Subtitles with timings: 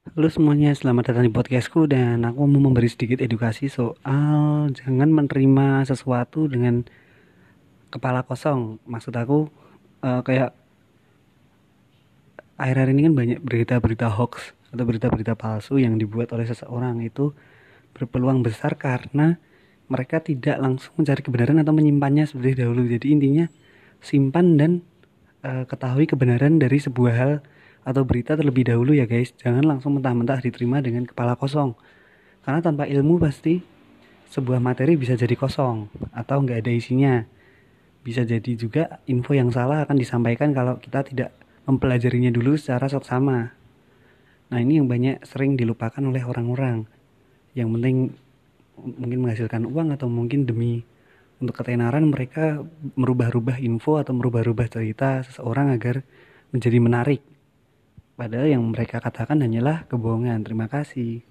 [0.00, 5.84] Halo semuanya, selamat datang di podcastku dan aku mau memberi sedikit edukasi soal jangan menerima
[5.84, 6.88] sesuatu dengan
[7.92, 8.80] kepala kosong.
[8.88, 9.52] Maksud aku
[10.00, 10.56] eh, kayak
[12.56, 17.36] akhir-akhir ini kan banyak berita-berita hoax atau berita-berita palsu yang dibuat oleh seseorang itu
[17.92, 19.36] berpeluang besar karena
[19.92, 22.88] mereka tidak langsung mencari kebenaran atau menyimpannya seperti dahulu.
[22.88, 23.44] Jadi intinya
[24.00, 24.80] simpan dan
[25.44, 27.44] eh, ketahui kebenaran dari sebuah hal
[27.84, 29.32] atau berita terlebih dahulu ya guys.
[29.40, 31.76] Jangan langsung mentah-mentah diterima dengan kepala kosong.
[32.44, 33.60] Karena tanpa ilmu pasti
[34.30, 37.24] sebuah materi bisa jadi kosong atau nggak ada isinya.
[38.00, 41.30] Bisa jadi juga info yang salah akan disampaikan kalau kita tidak
[41.68, 43.52] mempelajarinya dulu secara seksama.
[44.50, 46.88] Nah ini yang banyak sering dilupakan oleh orang-orang.
[47.52, 47.96] Yang penting
[48.80, 50.80] mungkin menghasilkan uang atau mungkin demi
[51.40, 52.64] untuk ketenaran mereka
[52.96, 56.04] merubah-rubah info atau merubah-rubah cerita seseorang agar
[56.52, 57.20] menjadi menarik
[58.20, 60.44] Padahal yang mereka katakan hanyalah kebohongan.
[60.44, 61.24] Terima kasih.